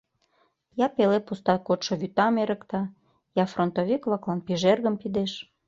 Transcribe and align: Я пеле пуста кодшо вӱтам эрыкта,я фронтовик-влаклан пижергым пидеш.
Я 0.85 0.87
пеле 0.95 1.19
пуста 1.27 1.55
кодшо 1.67 1.93
вӱтам 2.01 2.33
эрыкта,я 2.41 3.45
фронтовик-влаклан 3.53 4.39
пижергым 4.45 4.95
пидеш. 5.01 5.31